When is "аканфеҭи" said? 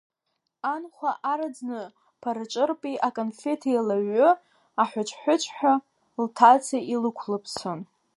3.07-3.71